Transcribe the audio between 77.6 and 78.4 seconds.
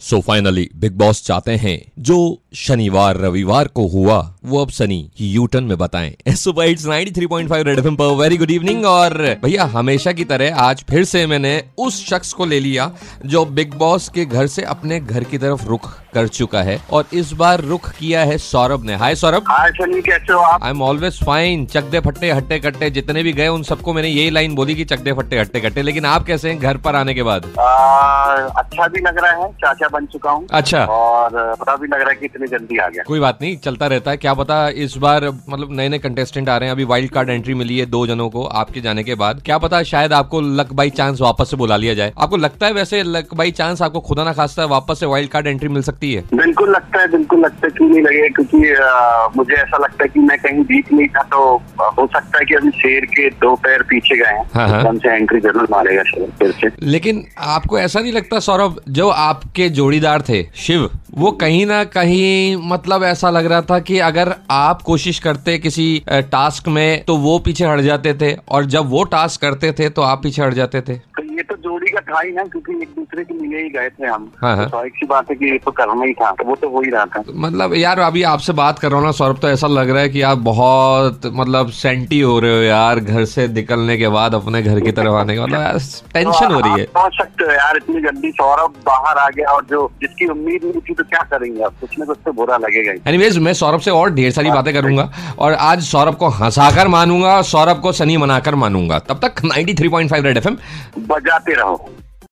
यार अभी